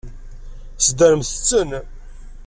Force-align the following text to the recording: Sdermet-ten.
Sdermet-ten. 0.85 1.71